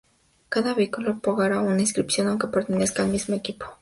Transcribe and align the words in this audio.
Cada 0.49 0.73
vehículo 0.73 1.19
pagará 1.19 1.59
una 1.59 1.79
inscripción, 1.79 2.27
aunque 2.27 2.47
pertenezcan 2.47 3.05
al 3.05 3.11
mismo 3.11 3.35
equipo. 3.35 3.67